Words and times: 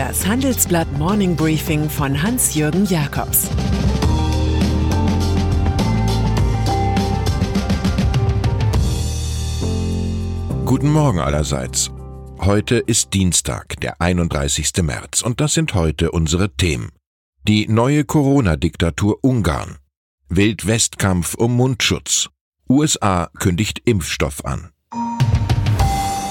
Das 0.00 0.26
Handelsblatt 0.26 0.90
Morning 0.96 1.36
Briefing 1.36 1.90
von 1.90 2.22
Hans-Jürgen 2.22 2.86
Jakobs 2.86 3.50
Guten 10.64 10.90
Morgen 10.90 11.18
allerseits. 11.18 11.90
Heute 12.38 12.76
ist 12.76 13.12
Dienstag, 13.12 13.78
der 13.82 14.00
31. 14.00 14.72
März, 14.80 15.20
und 15.20 15.38
das 15.38 15.52
sind 15.52 15.74
heute 15.74 16.12
unsere 16.12 16.48
Themen. 16.56 16.92
Die 17.46 17.68
neue 17.68 18.04
Corona-Diktatur 18.04 19.18
Ungarn. 19.20 19.76
Wildwestkampf 20.30 21.34
um 21.34 21.54
Mundschutz. 21.56 22.30
USA 22.70 23.28
kündigt 23.38 23.82
Impfstoff 23.84 24.46
an. 24.46 24.70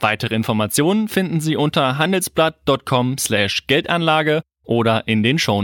Weitere 0.00 0.34
Informationen 0.34 1.08
finden 1.08 1.40
Sie 1.40 1.56
unter 1.56 1.98
handelsblatt.com/geldanlage 1.98 4.42
oder 4.64 5.06
in 5.06 5.22
den 5.22 5.38
Show. 5.38 5.60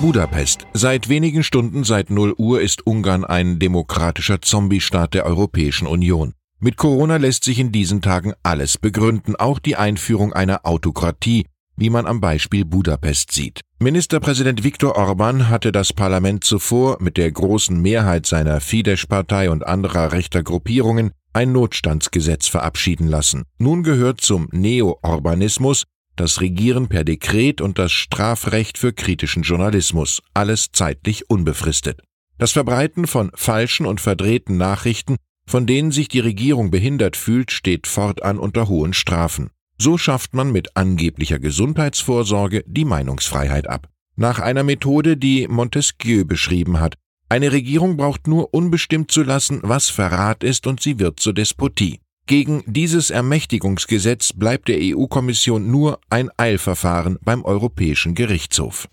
Budapest. 0.00 0.66
Seit 0.72 1.08
wenigen 1.08 1.44
Stunden 1.44 1.84
seit 1.84 2.10
0 2.10 2.34
Uhr 2.36 2.60
ist 2.60 2.86
Ungarn 2.86 3.24
ein 3.24 3.58
demokratischer 3.58 4.40
Zombiestaat 4.40 5.14
der 5.14 5.26
Europäischen 5.26 5.86
Union. 5.86 6.34
Mit 6.60 6.76
Corona 6.76 7.18
lässt 7.18 7.44
sich 7.44 7.60
in 7.60 7.70
diesen 7.70 8.02
Tagen 8.02 8.32
alles 8.42 8.78
begründen, 8.78 9.36
auch 9.36 9.60
die 9.60 9.76
Einführung 9.76 10.32
einer 10.32 10.66
Autokratie, 10.66 11.46
wie 11.76 11.90
man 11.90 12.06
am 12.06 12.20
Beispiel 12.20 12.64
Budapest 12.64 13.30
sieht. 13.30 13.60
Ministerpräsident 13.78 14.64
Viktor 14.64 14.96
Orban 14.96 15.48
hatte 15.48 15.70
das 15.70 15.92
Parlament 15.92 16.42
zuvor 16.42 16.96
mit 17.00 17.16
der 17.16 17.30
großen 17.30 17.80
Mehrheit 17.80 18.26
seiner 18.26 18.60
Fidesz-Partei 18.60 19.50
und 19.50 19.64
anderer 19.64 20.10
rechter 20.10 20.42
Gruppierungen 20.42 21.12
ein 21.38 21.52
Notstandsgesetz 21.52 22.48
verabschieden 22.48 23.06
lassen. 23.06 23.44
Nun 23.58 23.84
gehört 23.84 24.20
zum 24.20 24.48
Neo-Orbanismus 24.50 25.84
das 26.16 26.40
Regieren 26.40 26.88
per 26.88 27.04
Dekret 27.04 27.60
und 27.60 27.78
das 27.78 27.92
Strafrecht 27.92 28.76
für 28.76 28.92
kritischen 28.92 29.44
Journalismus, 29.44 30.20
alles 30.34 30.72
zeitlich 30.72 31.30
unbefristet. 31.30 32.02
Das 32.38 32.50
Verbreiten 32.50 33.06
von 33.06 33.30
falschen 33.36 33.86
und 33.86 34.00
verdrehten 34.00 34.56
Nachrichten, 34.56 35.14
von 35.46 35.64
denen 35.64 35.92
sich 35.92 36.08
die 36.08 36.18
Regierung 36.18 36.72
behindert 36.72 37.16
fühlt, 37.16 37.52
steht 37.52 37.86
fortan 37.86 38.40
unter 38.40 38.66
hohen 38.66 38.92
Strafen. 38.92 39.50
So 39.80 39.96
schafft 39.96 40.34
man 40.34 40.50
mit 40.50 40.76
angeblicher 40.76 41.38
Gesundheitsvorsorge 41.38 42.64
die 42.66 42.84
Meinungsfreiheit 42.84 43.68
ab. 43.68 43.88
Nach 44.16 44.40
einer 44.40 44.64
Methode, 44.64 45.16
die 45.16 45.46
Montesquieu 45.46 46.24
beschrieben 46.24 46.80
hat, 46.80 46.96
eine 47.28 47.52
Regierung 47.52 47.96
braucht 47.96 48.26
nur 48.26 48.54
unbestimmt 48.54 49.10
zu 49.10 49.22
lassen, 49.22 49.60
was 49.62 49.90
Verrat 49.90 50.42
ist, 50.42 50.66
und 50.66 50.80
sie 50.80 50.98
wird 50.98 51.20
zur 51.20 51.34
Despotie. 51.34 52.00
Gegen 52.26 52.62
dieses 52.66 53.10
Ermächtigungsgesetz 53.10 54.32
bleibt 54.34 54.68
der 54.68 54.78
EU-Kommission 54.80 55.70
nur 55.70 55.98
ein 56.10 56.30
Eilverfahren 56.36 57.18
beim 57.22 57.44
Europäischen 57.44 58.14
Gerichtshof. 58.14 58.88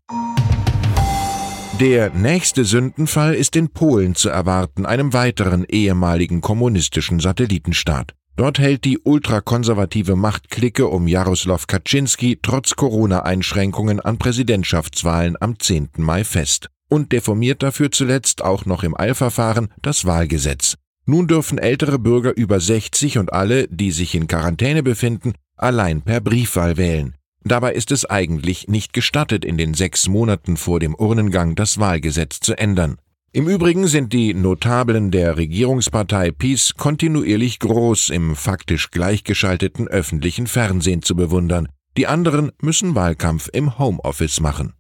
Der 1.80 2.10
nächste 2.12 2.64
Sündenfall 2.64 3.36
ist 3.36 3.58
in 3.58 3.70
Polen 3.70 4.16
zu 4.16 4.30
erwarten, 4.30 4.86
einem 4.86 5.12
weiteren 5.12 5.66
ehemaligen 5.66 6.40
kommunistischen 6.40 7.20
Satellitenstaat. 7.20 8.14
Dort 8.38 8.60
hält 8.60 8.86
die 8.86 9.00
ultrakonservative 9.00 10.16
Machtklicke 10.16 10.88
um 10.88 11.08
Jaroslaw 11.08 11.62
Kaczynski 11.68 12.40
trotz 12.42 12.76
Corona-Einschränkungen 12.76 14.00
an 14.00 14.18
Präsidentschaftswahlen 14.18 15.36
am 15.40 15.60
10. 15.60 15.90
Mai 15.98 16.24
fest 16.24 16.70
und 16.90 17.12
deformiert 17.12 17.64
dafür 17.64 17.92
zuletzt 17.92 18.44
auch 18.44 18.66
noch 18.66 18.84
im 18.84 18.98
Eilverfahren 18.98 19.70
das 19.82 20.06
Wahlgesetz. 20.06 20.76
Nun 21.06 21.28
dürfen 21.28 21.58
ältere 21.58 22.00
Bürger 22.00 22.36
über 22.36 22.60
60 22.60 23.18
und 23.20 23.32
alle, 23.32 23.68
die 23.68 23.92
sich 23.92 24.16
in 24.16 24.28
Quarantäne 24.28 24.82
befinden, 24.82 25.34
allein 25.56 26.02
per 26.02 26.20
Briefwahl 26.20 26.78
wählen. 26.78 27.16
Dabei 27.44 27.74
ist 27.74 27.92
es 27.92 28.06
eigentlich 28.06 28.68
nicht 28.68 28.92
gestattet, 28.92 29.46
in 29.46 29.58
den 29.58 29.76
sechs 29.76 30.08
Monaten 30.08 30.58
vor 30.58 30.80
dem 30.80 30.96
Urnengang 30.96 31.54
das 31.54 31.78
Wahlgesetz 31.78 32.40
zu 32.40 32.58
ändern. 32.58 32.98
Im 33.34 33.48
Übrigen 33.48 33.86
sind 33.86 34.14
die 34.14 34.34
Notablen 34.34 35.12
der 35.12 35.38
Regierungspartei 35.38 36.32
PiS 36.32 36.74
kontinuierlich 36.76 37.60
groß 37.60 38.10
im 38.10 38.36
faktisch 38.36 38.90
gleichgeschalteten 38.90 39.88
öffentlichen 39.88 40.48
Fernsehen 40.48 41.04
zu 41.04 41.16
bewundern. 41.16 41.68
Die 41.98 42.08
anderen 42.08 42.52
müssen 42.62 42.96
Wahlkampf 42.96 43.50
im 43.54 43.78
Homeoffice 43.78 44.40
machen. 44.40 44.74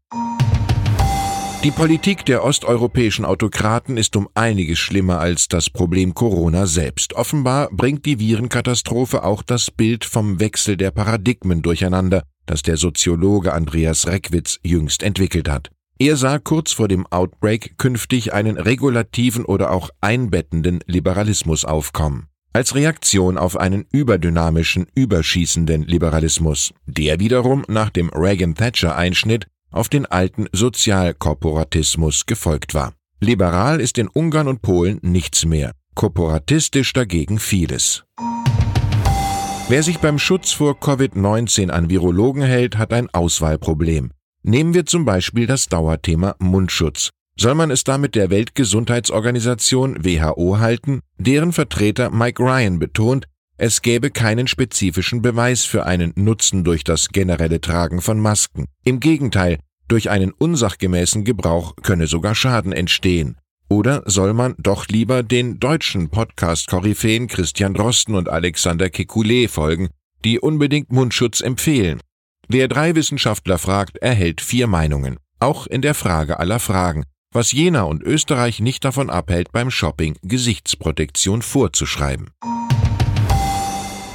Die 1.65 1.71
Politik 1.71 2.27
der 2.27 2.43
osteuropäischen 2.43 3.25
Autokraten 3.25 3.97
ist 3.97 4.15
um 4.15 4.29
einiges 4.35 4.77
schlimmer 4.77 5.19
als 5.19 5.47
das 5.47 5.71
Problem 5.71 6.13
Corona 6.13 6.67
selbst. 6.67 7.15
Offenbar 7.15 7.69
bringt 7.71 8.05
die 8.05 8.19
Virenkatastrophe 8.19 9.23
auch 9.23 9.41
das 9.41 9.71
Bild 9.71 10.05
vom 10.05 10.39
Wechsel 10.39 10.77
der 10.77 10.91
Paradigmen 10.91 11.63
durcheinander, 11.63 12.21
das 12.45 12.61
der 12.61 12.77
Soziologe 12.77 13.51
Andreas 13.51 14.05
Reckwitz 14.05 14.59
jüngst 14.63 15.01
entwickelt 15.01 15.49
hat. 15.49 15.71
Er 15.97 16.17
sah 16.17 16.37
kurz 16.37 16.71
vor 16.71 16.87
dem 16.87 17.07
Outbreak 17.07 17.79
künftig 17.79 18.31
einen 18.31 18.57
regulativen 18.57 19.43
oder 19.43 19.71
auch 19.71 19.89
einbettenden 20.01 20.81
Liberalismus 20.85 21.65
aufkommen. 21.65 22.27
Als 22.53 22.75
Reaktion 22.75 23.39
auf 23.39 23.57
einen 23.57 23.85
überdynamischen, 23.91 24.85
überschießenden 24.93 25.81
Liberalismus, 25.81 26.75
der 26.85 27.19
wiederum 27.19 27.65
nach 27.67 27.89
dem 27.89 28.09
Reagan-Thatcher-Einschnitt 28.09 29.47
auf 29.75 29.89
den 29.89 30.05
alten 30.05 30.47
Sozialkorporatismus 30.51 32.25
gefolgt 32.25 32.73
war. 32.73 32.93
Liberal 33.19 33.81
ist 33.81 33.97
in 33.97 34.07
Ungarn 34.07 34.47
und 34.47 34.61
Polen 34.61 34.99
nichts 35.01 35.45
mehr, 35.45 35.73
korporatistisch 35.95 36.93
dagegen 36.93 37.39
vieles. 37.39 38.03
Wer 39.67 39.81
sich 39.81 39.99
beim 39.99 40.19
Schutz 40.19 40.51
vor 40.51 40.79
Covid-19 40.79 41.71
an 41.71 41.89
Virologen 41.89 42.43
hält, 42.43 42.77
hat 42.77 42.93
ein 42.93 43.09
Auswahlproblem. 43.11 44.11
Nehmen 44.43 44.75
wir 44.75 44.85
zum 44.85 45.05
Beispiel 45.05 45.47
das 45.47 45.67
Dauerthema 45.69 46.35
Mundschutz. 46.39 47.09
Soll 47.37 47.55
man 47.55 47.71
es 47.71 47.83
damit 47.83 48.15
der 48.15 48.29
Weltgesundheitsorganisation 48.29 50.05
WHO 50.05 50.59
halten? 50.59 51.01
Deren 51.17 51.51
Vertreter 51.51 52.11
Mike 52.11 52.41
Ryan 52.41 52.79
betont, 52.79 53.25
es 53.57 53.81
gäbe 53.81 54.11
keinen 54.11 54.47
spezifischen 54.47 55.21
Beweis 55.21 55.63
für 55.63 55.85
einen 55.85 56.11
Nutzen 56.15 56.65
durch 56.65 56.83
das 56.83 57.09
generelle 57.09 57.61
Tragen 57.61 58.01
von 58.01 58.19
Masken. 58.19 58.65
Im 58.83 58.99
Gegenteil, 58.99 59.59
durch 59.87 60.09
einen 60.09 60.31
unsachgemäßen 60.31 61.23
Gebrauch 61.23 61.75
könne 61.81 62.07
sogar 62.07 62.35
Schaden 62.35 62.73
entstehen. 62.73 63.37
Oder 63.69 64.03
soll 64.05 64.33
man 64.33 64.55
doch 64.57 64.87
lieber 64.87 65.23
den 65.23 65.59
deutschen 65.59 66.09
Podcast-Koryphäen 66.09 67.27
Christian 67.27 67.73
Drosten 67.73 68.15
und 68.15 68.29
Alexander 68.29 68.87
Kekulé 68.87 69.47
folgen, 69.47 69.89
die 70.23 70.39
unbedingt 70.39 70.91
Mundschutz 70.91 71.39
empfehlen? 71.39 72.01
Wer 72.47 72.67
drei 72.67 72.93
Wissenschaftler 72.93 73.57
fragt, 73.57 73.97
erhält 73.97 74.41
vier 74.41 74.67
Meinungen. 74.67 75.17
Auch 75.39 75.65
in 75.65 75.81
der 75.81 75.95
Frage 75.95 76.39
aller 76.39 76.59
Fragen, 76.59 77.05
was 77.31 77.51
Jena 77.53 77.83
und 77.83 78.03
Österreich 78.03 78.59
nicht 78.59 78.83
davon 78.85 79.09
abhält, 79.09 79.51
beim 79.51 79.71
Shopping 79.71 80.15
Gesichtsprotektion 80.23 81.41
vorzuschreiben. 81.41 82.31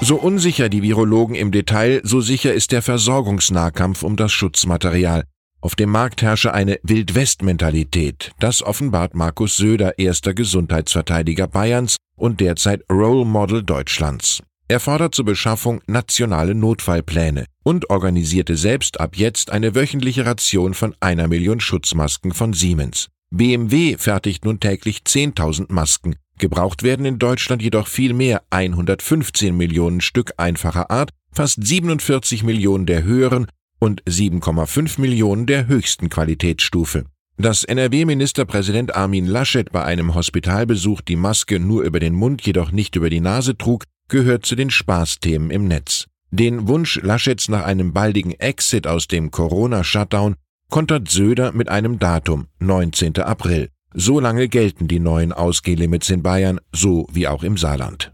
So 0.02 0.16
unsicher 0.16 0.70
die 0.70 0.82
Virologen 0.82 1.34
im 1.34 1.52
Detail, 1.52 2.00
so 2.04 2.22
sicher 2.22 2.54
ist 2.54 2.72
der 2.72 2.80
Versorgungsnahkampf 2.80 4.02
um 4.02 4.16
das 4.16 4.32
Schutzmaterial. 4.32 5.24
Auf 5.60 5.76
dem 5.76 5.90
Markt 5.90 6.22
herrsche 6.22 6.54
eine 6.54 6.80
Wildwest-Mentalität. 6.82 8.32
Das 8.40 8.62
offenbart 8.62 9.14
Markus 9.14 9.58
Söder, 9.58 9.98
erster 9.98 10.32
Gesundheitsverteidiger 10.32 11.48
Bayerns 11.48 11.96
und 12.16 12.40
derzeit 12.40 12.82
Role 12.90 13.26
Model 13.26 13.62
Deutschlands. 13.62 14.42
Er 14.68 14.80
fordert 14.80 15.14
zur 15.14 15.26
Beschaffung 15.26 15.82
nationale 15.86 16.54
Notfallpläne 16.54 17.44
und 17.62 17.90
organisierte 17.90 18.56
selbst 18.56 19.00
ab 19.00 19.16
jetzt 19.16 19.50
eine 19.50 19.74
wöchentliche 19.74 20.24
Ration 20.24 20.72
von 20.72 20.96
einer 21.00 21.28
Million 21.28 21.60
Schutzmasken 21.60 22.32
von 22.32 22.54
Siemens. 22.54 23.08
BMW 23.30 23.96
fertigt 23.98 24.46
nun 24.46 24.60
täglich 24.60 25.02
10.000 25.06 25.70
Masken, 25.70 26.16
Gebraucht 26.40 26.82
werden 26.82 27.06
in 27.06 27.18
Deutschland 27.18 27.62
jedoch 27.62 27.86
viel 27.86 28.12
mehr 28.12 28.42
115 28.50 29.56
Millionen 29.56 30.00
Stück 30.00 30.32
einfacher 30.38 30.90
Art, 30.90 31.10
fast 31.32 31.64
47 31.64 32.42
Millionen 32.42 32.86
der 32.86 33.04
höheren 33.04 33.46
und 33.78 34.02
7,5 34.04 35.00
Millionen 35.00 35.46
der 35.46 35.68
höchsten 35.68 36.08
Qualitätsstufe. 36.08 37.04
Dass 37.36 37.64
NRW-Ministerpräsident 37.64 38.94
Armin 38.94 39.26
Laschet 39.26 39.70
bei 39.72 39.84
einem 39.84 40.14
Hospitalbesuch 40.14 41.00
die 41.00 41.16
Maske 41.16 41.60
nur 41.60 41.84
über 41.84 42.00
den 42.00 42.14
Mund, 42.14 42.42
jedoch 42.42 42.72
nicht 42.72 42.96
über 42.96 43.08
die 43.08 43.20
Nase 43.20 43.56
trug, 43.56 43.84
gehört 44.08 44.44
zu 44.44 44.56
den 44.56 44.70
Spaßthemen 44.70 45.50
im 45.50 45.66
Netz. 45.68 46.06
Den 46.30 46.68
Wunsch 46.68 47.00
Laschets 47.02 47.48
nach 47.48 47.64
einem 47.64 47.92
baldigen 47.92 48.32
Exit 48.32 48.86
aus 48.86 49.08
dem 49.08 49.30
Corona-Shutdown 49.30 50.36
kontert 50.68 51.08
Söder 51.08 51.52
mit 51.52 51.68
einem 51.68 51.98
Datum, 51.98 52.46
19. 52.60 53.18
April. 53.18 53.70
So 53.92 54.20
lange 54.20 54.48
gelten 54.48 54.86
die 54.86 55.00
neuen 55.00 55.32
Ausgehlimits 55.32 56.10
in 56.10 56.22
Bayern, 56.22 56.60
so 56.72 57.06
wie 57.12 57.26
auch 57.26 57.42
im 57.42 57.56
Saarland. 57.56 58.12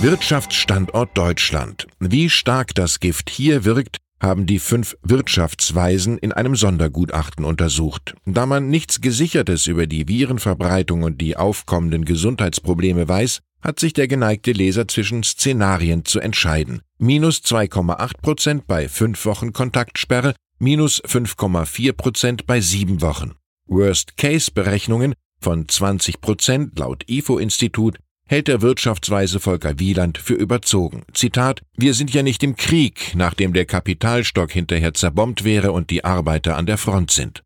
Wirtschaftsstandort 0.00 1.16
Deutschland. 1.16 1.86
Wie 2.00 2.30
stark 2.30 2.74
das 2.74 3.00
Gift 3.00 3.30
hier 3.30 3.64
wirkt, 3.64 3.98
haben 4.20 4.46
die 4.46 4.60
fünf 4.60 4.96
Wirtschaftsweisen 5.02 6.18
in 6.18 6.32
einem 6.32 6.54
Sondergutachten 6.54 7.44
untersucht. 7.44 8.14
Da 8.24 8.46
man 8.46 8.68
nichts 8.68 9.00
Gesichertes 9.00 9.66
über 9.66 9.88
die 9.88 10.06
Virenverbreitung 10.06 11.02
und 11.02 11.20
die 11.20 11.36
aufkommenden 11.36 12.04
Gesundheitsprobleme 12.04 13.08
weiß, 13.08 13.40
hat 13.60 13.80
sich 13.80 13.92
der 13.92 14.08
geneigte 14.08 14.52
Leser 14.52 14.86
zwischen 14.86 15.22
Szenarien 15.24 16.04
zu 16.04 16.20
entscheiden. 16.20 16.82
Minus 16.98 17.38
2,8 17.38 18.20
Prozent 18.22 18.66
bei 18.66 18.88
fünf 18.88 19.24
Wochen 19.24 19.52
Kontaktsperre, 19.52 20.34
minus 20.58 21.02
5,4 21.02 21.92
Prozent 21.92 22.46
bei 22.46 22.60
sieben 22.60 23.02
Wochen. 23.02 23.32
Worst-Case-Berechnungen 23.72 25.14
von 25.40 25.68
20 25.68 26.20
Prozent 26.20 26.78
laut 26.78 27.04
IFO-Institut 27.08 27.98
hält 28.26 28.48
der 28.48 28.62
Wirtschaftsweise 28.62 29.40
Volker 29.40 29.78
Wieland 29.78 30.16
für 30.16 30.34
überzogen. 30.34 31.02
Zitat, 31.12 31.62
wir 31.76 31.92
sind 31.94 32.14
ja 32.14 32.22
nicht 32.22 32.42
im 32.42 32.56
Krieg, 32.56 33.12
nachdem 33.14 33.52
der 33.52 33.66
Kapitalstock 33.66 34.50
hinterher 34.52 34.94
zerbombt 34.94 35.44
wäre 35.44 35.72
und 35.72 35.90
die 35.90 36.04
Arbeiter 36.04 36.56
an 36.56 36.66
der 36.66 36.78
Front 36.78 37.10
sind. 37.10 37.42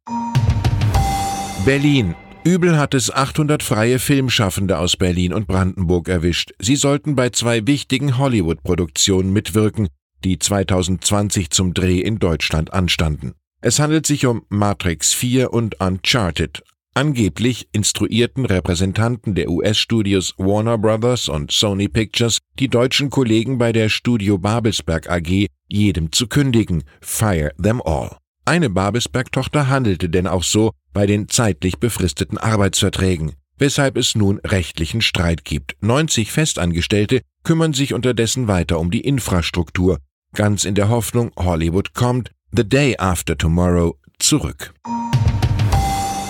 Berlin. 1.65 2.15
Übel 2.45 2.79
hat 2.79 2.95
es 2.95 3.11
800 3.11 3.65
freie 3.65 3.99
Filmschaffende 3.99 4.79
aus 4.79 4.97
Berlin 4.97 5.33
und 5.33 5.49
Brandenburg 5.49 6.09
erwischt. 6.09 6.53
Sie 6.61 6.77
sollten 6.77 7.17
bei 7.17 7.31
zwei 7.31 7.67
wichtigen 7.67 8.19
Hollywood-Produktionen 8.19 9.33
mitwirken, 9.33 9.89
die 10.23 10.39
2020 10.39 11.51
zum 11.51 11.75
Dreh 11.75 11.99
in 11.99 12.21
Deutschland 12.21 12.73
anstanden. 12.73 13.35
Es 13.61 13.79
handelt 13.79 14.07
sich 14.07 14.27
um 14.27 14.45
Matrix 14.49 15.13
4 15.13 15.53
und 15.53 15.81
Uncharted, 15.81 16.63
Angeblich 16.97 17.69
instruierten 17.73 18.47
Repräsentanten 18.47 19.35
der 19.35 19.51
US-Studios 19.51 20.33
Warner 20.39 20.79
Brothers 20.79 21.29
und 21.29 21.53
Sony 21.53 21.89
Pictures 21.89 22.39
die 22.59 22.69
deutschen 22.69 23.11
Kollegen 23.11 23.59
bei 23.59 23.71
der 23.73 23.91
Studio 23.91 24.39
Babelsberg 24.39 25.11
AG, 25.11 25.49
jedem 25.69 26.11
zu 26.11 26.27
kündigen, 26.27 26.85
fire 27.03 27.53
them 27.63 27.83
all. 27.85 28.17
Eine 28.47 28.71
Babelsberg-Tochter 28.71 29.69
handelte 29.69 30.09
denn 30.09 30.27
auch 30.27 30.43
so 30.43 30.73
bei 30.95 31.05
den 31.05 31.29
zeitlich 31.29 31.79
befristeten 31.79 32.39
Arbeitsverträgen, 32.39 33.33
weshalb 33.59 33.99
es 33.99 34.15
nun 34.15 34.41
rechtlichen 34.43 35.03
Streit 35.03 35.45
gibt. 35.45 35.77
90 35.83 36.33
Festangestellte 36.33 37.21
kümmern 37.45 37.75
sich 37.75 37.93
unterdessen 37.93 38.49
weiter 38.49 38.81
um 38.81 38.91
die 38.91 39.03
Infrastruktur, 39.03 39.99
ganz 40.33 40.65
in 40.65 40.75
der 40.75 40.89
Hoffnung, 40.89 41.31
Hollywood 41.37 41.93
kommt, 41.93 42.31
The 42.53 42.67
Day 42.67 42.97
After 42.97 43.37
Tomorrow, 43.37 43.99
zurück. 44.19 44.73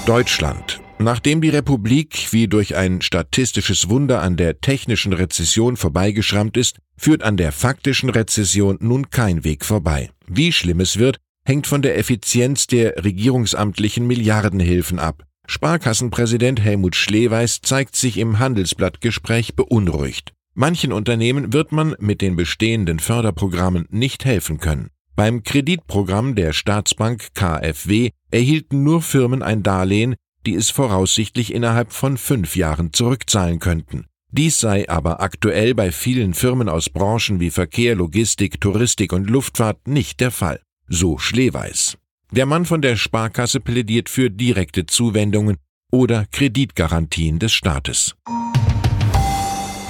Deutschland. 0.07 0.81
Nachdem 0.99 1.41
die 1.41 1.51
Republik 1.51 2.33
wie 2.33 2.49
durch 2.49 2.75
ein 2.75 3.01
statistisches 3.01 3.91
Wunder 3.91 4.23
an 4.23 4.37
der 4.37 4.61
technischen 4.61 5.13
Rezession 5.13 5.77
vorbeigeschrammt 5.77 6.57
ist, 6.57 6.79
führt 6.97 7.23
an 7.23 7.37
der 7.37 7.53
faktischen 7.53 8.11
Rezession 8.11 8.79
nun 8.81 9.11
kein 9.11 9.45
Weg 9.45 9.65
vorbei. 9.65 10.11
Wie 10.27 10.51
schlimm 10.51 10.81
es 10.81 10.99
wird, 10.99 11.19
hängt 11.45 11.69
von 11.69 11.83
der 11.83 11.97
Effizienz 11.97 12.67
der 12.67 13.05
regierungsamtlichen 13.05 14.05
Milliardenhilfen 14.07 14.99
ab. 14.99 15.23
Sparkassenpräsident 15.47 16.61
Helmut 16.61 16.97
Schleweis 16.97 17.61
zeigt 17.61 17.95
sich 17.95 18.19
im 18.19 18.41
Handelsblattgespräch 18.41 19.55
beunruhigt. 19.55 20.33
Manchen 20.55 20.93
Unternehmen 20.93 21.53
wird 21.53 21.71
man 21.71 21.95
mit 22.01 22.21
den 22.21 22.35
bestehenden 22.35 22.99
Förderprogrammen 22.99 23.87
nicht 23.91 24.25
helfen 24.25 24.59
können. 24.59 24.91
Beim 25.17 25.43
Kreditprogramm 25.43 26.35
der 26.35 26.53
Staatsbank 26.53 27.29
KfW 27.33 28.11
erhielten 28.31 28.83
nur 28.83 29.01
Firmen 29.01 29.43
ein 29.43 29.63
Darlehen, 29.63 30.15
die 30.45 30.55
es 30.55 30.69
voraussichtlich 30.69 31.55
innerhalb 31.55 31.93
von 31.93 32.19
fünf 32.19 32.55
Jahren 32.55 32.93
zurückzahlen 32.93 33.59
könnten. 33.59 34.05
Dies 34.31 34.61
sei 34.61 34.87
aber 34.91 35.23
aktuell 35.23 35.75
bei 35.75 35.91
vielen 35.91 36.35
Firmen 36.35 36.69
aus 36.69 36.91
Branchen 36.91 37.41
wie 37.41 37.49
Verkehr, 37.49 37.95
Logistik, 37.95 38.61
Touristik 38.61 39.15
und 39.15 39.31
Luftfahrt 39.31 39.89
nicht 39.89 40.21
der 40.21 40.31
Fall. 40.31 40.61
So 40.87 41.17
Schleweis. 41.17 41.97
Der 42.31 42.45
Mann 42.45 42.67
von 42.67 42.83
der 42.83 42.97
Sparkasse 42.97 43.61
plädiert 43.61 44.11
für 44.11 44.31
direkte 44.31 44.85
Zuwendungen 44.85 45.57
oder 45.91 46.27
Kreditgarantien 46.31 47.39
des 47.39 47.55
Staates. 47.55 48.15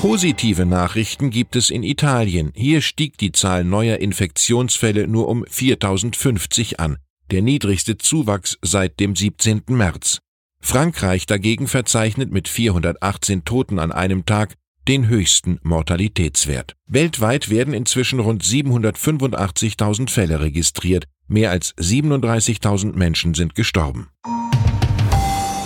Positive 0.01 0.67
Nachrichten 0.67 1.31
gibt 1.31 1.57
es 1.57 1.71
in 1.71 1.83
Italien. 1.83 2.53
Hier 2.55 2.83
stieg 2.83 3.17
die 3.17 3.33
Zahl 3.33 3.65
neuer 3.65 3.97
Infektionsfälle 3.97 5.09
nur 5.09 5.27
um 5.27 5.45
4050 5.49 6.79
an, 6.79 6.99
der 7.31 7.41
niedrigste 7.41 7.97
Zuwachs 7.97 8.59
seit 8.61 9.01
dem 9.01 9.17
17. 9.17 9.63
März. 9.69 10.19
Frankreich 10.61 11.25
dagegen 11.27 11.67
verzeichnet 11.67 12.31
mit 12.31 12.47
418 12.47 13.45
Toten 13.45 13.79
an 13.79 13.91
einem 13.91 14.27
Tag 14.27 14.55
den 14.87 15.09
höchsten 15.09 15.59
Mortalitätswert. 15.63 16.75
Weltweit 16.87 17.49
werden 17.49 17.73
inzwischen 17.73 18.21
rund 18.21 18.45
785.000 18.45 20.11
Fälle 20.11 20.41
registriert, 20.41 21.07
mehr 21.27 21.51
als 21.51 21.75
37.000 21.77 22.93
Menschen 22.95 23.35
sind 23.35 23.55
gestorben. 23.55 24.09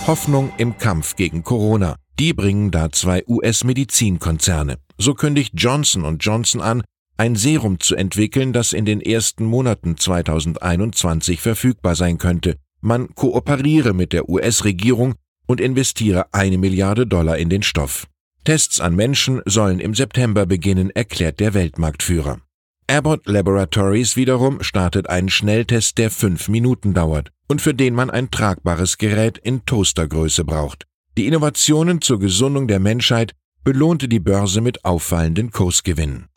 Hoffnung 0.07 0.51
im 0.57 0.77
Kampf 0.77 1.15
gegen 1.15 1.43
Corona. 1.43 1.97
Die 2.19 2.33
bringen 2.33 2.71
da 2.71 2.91
zwei 2.91 3.23
US-Medizinkonzerne. 3.27 4.77
So 4.97 5.13
kündigt 5.13 5.53
Johnson 5.55 6.17
Johnson 6.19 6.61
an, 6.61 6.83
ein 7.17 7.35
Serum 7.35 7.79
zu 7.79 7.95
entwickeln, 7.95 8.53
das 8.53 8.73
in 8.73 8.85
den 8.85 9.01
ersten 9.01 9.45
Monaten 9.45 9.97
2021 9.97 11.39
verfügbar 11.39 11.95
sein 11.95 12.17
könnte. 12.17 12.57
Man 12.81 13.13
kooperiere 13.13 13.93
mit 13.93 14.13
der 14.13 14.27
US-Regierung 14.27 15.15
und 15.45 15.61
investiere 15.61 16.25
eine 16.33 16.57
Milliarde 16.57 17.05
Dollar 17.05 17.37
in 17.37 17.49
den 17.49 17.61
Stoff. 17.61 18.07
Tests 18.43 18.79
an 18.79 18.95
Menschen 18.95 19.41
sollen 19.45 19.79
im 19.79 19.93
September 19.93 20.47
beginnen, 20.47 20.89
erklärt 20.89 21.39
der 21.39 21.53
Weltmarktführer. 21.53 22.41
Abbott 22.87 23.27
Laboratories 23.27 24.15
wiederum 24.15 24.63
startet 24.63 25.09
einen 25.09 25.29
Schnelltest, 25.29 25.97
der 25.99 26.09
fünf 26.09 26.49
Minuten 26.49 26.93
dauert 26.93 27.29
und 27.47 27.61
für 27.61 27.73
den 27.73 27.93
man 27.93 28.09
ein 28.09 28.31
tragbares 28.31 28.97
Gerät 28.97 29.37
in 29.37 29.63
Toastergröße 29.65 30.43
braucht. 30.43 30.87
Die 31.17 31.27
Innovationen 31.27 31.99
zur 32.01 32.19
Gesundung 32.19 32.69
der 32.69 32.79
Menschheit 32.79 33.33
belohnte 33.65 34.07
die 34.07 34.21
Börse 34.21 34.61
mit 34.61 34.85
auffallenden 34.85 35.51
Kursgewinnen. 35.51 36.27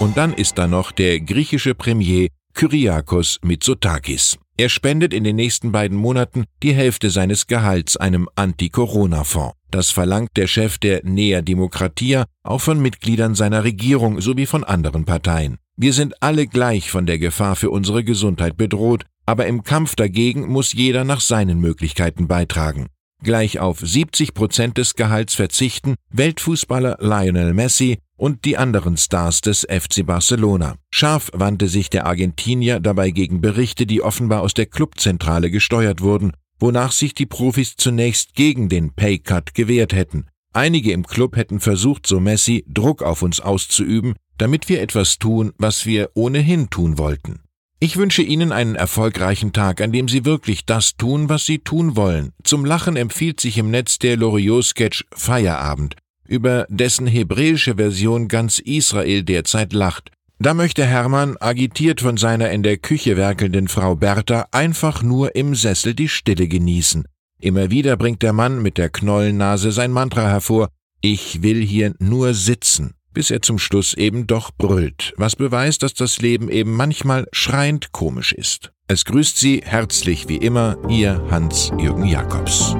Und 0.00 0.16
dann 0.16 0.34
ist 0.34 0.58
da 0.58 0.66
noch 0.66 0.90
der 0.90 1.20
griechische 1.20 1.76
Premier 1.76 2.28
Kyriakos 2.54 3.38
Mitsotakis. 3.42 4.36
Er 4.56 4.68
spendet 4.68 5.14
in 5.14 5.22
den 5.22 5.36
nächsten 5.36 5.70
beiden 5.70 5.96
Monaten 5.96 6.44
die 6.62 6.74
Hälfte 6.74 7.08
seines 7.10 7.46
Gehalts 7.46 7.96
einem 7.96 8.28
Anti-Corona-Fonds. 8.34 9.54
Das 9.70 9.90
verlangt 9.90 10.30
der 10.36 10.48
Chef 10.48 10.78
der 10.78 11.02
Nea 11.04 11.40
Demokratia 11.40 12.24
auch 12.42 12.60
von 12.60 12.80
Mitgliedern 12.80 13.36
seiner 13.36 13.62
Regierung 13.62 14.20
sowie 14.20 14.46
von 14.46 14.64
anderen 14.64 15.04
Parteien. 15.04 15.58
Wir 15.76 15.92
sind 15.92 16.20
alle 16.20 16.48
gleich 16.48 16.90
von 16.90 17.06
der 17.06 17.18
Gefahr 17.18 17.54
für 17.54 17.70
unsere 17.70 18.02
Gesundheit 18.02 18.56
bedroht, 18.56 19.04
aber 19.24 19.46
im 19.46 19.62
Kampf 19.62 19.94
dagegen 19.94 20.48
muss 20.48 20.72
jeder 20.72 21.04
nach 21.04 21.20
seinen 21.20 21.60
Möglichkeiten 21.60 22.28
beitragen 22.28 22.88
gleich 23.24 23.58
auf 23.58 23.80
70 23.80 24.34
Prozent 24.34 24.78
des 24.78 24.94
Gehalts 24.94 25.34
verzichten 25.34 25.96
Weltfußballer 26.10 26.98
Lionel 27.00 27.54
Messi 27.54 27.98
und 28.16 28.44
die 28.44 28.56
anderen 28.56 28.96
Stars 28.96 29.40
des 29.40 29.66
FC 29.68 30.06
Barcelona. 30.06 30.76
Scharf 30.90 31.30
wandte 31.34 31.66
sich 31.66 31.90
der 31.90 32.06
Argentinier 32.06 32.78
dabei 32.78 33.10
gegen 33.10 33.40
Berichte, 33.40 33.86
die 33.86 34.02
offenbar 34.02 34.42
aus 34.42 34.54
der 34.54 34.66
Clubzentrale 34.66 35.50
gesteuert 35.50 36.00
wurden, 36.00 36.32
wonach 36.60 36.92
sich 36.92 37.14
die 37.14 37.26
Profis 37.26 37.74
zunächst 37.76 38.34
gegen 38.34 38.68
den 38.68 38.92
Paycut 38.94 39.54
gewehrt 39.54 39.92
hätten. 39.92 40.26
Einige 40.52 40.92
im 40.92 41.04
Club 41.04 41.36
hätten 41.36 41.58
versucht, 41.58 42.06
so 42.06 42.20
Messi, 42.20 42.64
Druck 42.68 43.02
auf 43.02 43.22
uns 43.22 43.40
auszuüben, 43.40 44.14
damit 44.38 44.68
wir 44.68 44.80
etwas 44.80 45.18
tun, 45.18 45.52
was 45.58 45.84
wir 45.84 46.10
ohnehin 46.14 46.70
tun 46.70 46.96
wollten. 46.96 47.40
Ich 47.84 47.98
wünsche 47.98 48.22
Ihnen 48.22 48.50
einen 48.50 48.76
erfolgreichen 48.76 49.52
Tag, 49.52 49.82
an 49.82 49.92
dem 49.92 50.08
Sie 50.08 50.24
wirklich 50.24 50.64
das 50.64 50.96
tun, 50.96 51.28
was 51.28 51.44
Sie 51.44 51.58
tun 51.58 51.96
wollen. 51.96 52.32
Zum 52.42 52.64
Lachen 52.64 52.96
empfiehlt 52.96 53.40
sich 53.40 53.58
im 53.58 53.70
Netz 53.70 53.98
der 53.98 54.16
Loriot-Sketch 54.16 55.04
Feierabend, 55.12 55.94
über 56.26 56.66
dessen 56.70 57.06
hebräische 57.06 57.74
Version 57.74 58.28
ganz 58.28 58.58
Israel 58.58 59.22
derzeit 59.22 59.74
lacht. 59.74 60.10
Da 60.38 60.54
möchte 60.54 60.86
Hermann, 60.86 61.36
agitiert 61.40 62.00
von 62.00 62.16
seiner 62.16 62.50
in 62.52 62.62
der 62.62 62.78
Küche 62.78 63.18
werkelnden 63.18 63.68
Frau 63.68 63.96
Bertha, 63.96 64.46
einfach 64.50 65.02
nur 65.02 65.36
im 65.36 65.54
Sessel 65.54 65.92
die 65.92 66.08
Stille 66.08 66.48
genießen. 66.48 67.04
Immer 67.38 67.70
wieder 67.70 67.98
bringt 67.98 68.22
der 68.22 68.32
Mann 68.32 68.62
mit 68.62 68.78
der 68.78 68.88
Knollennase 68.88 69.72
sein 69.72 69.92
Mantra 69.92 70.26
hervor, 70.26 70.70
ich 71.02 71.42
will 71.42 71.62
hier 71.62 71.92
nur 71.98 72.32
sitzen 72.32 72.94
bis 73.14 73.30
er 73.30 73.40
zum 73.40 73.58
Schluss 73.58 73.94
eben 73.94 74.26
doch 74.26 74.50
brüllt, 74.50 75.14
was 75.16 75.36
beweist, 75.36 75.82
dass 75.82 75.94
das 75.94 76.20
Leben 76.20 76.50
eben 76.50 76.72
manchmal 76.72 77.26
schreiend 77.32 77.92
komisch 77.92 78.32
ist. 78.32 78.72
Es 78.86 79.06
grüßt 79.06 79.38
Sie 79.38 79.62
herzlich 79.64 80.28
wie 80.28 80.36
immer 80.36 80.76
Ihr 80.90 81.24
Hans-Jürgen 81.30 82.04
Jakobs. 82.04 82.76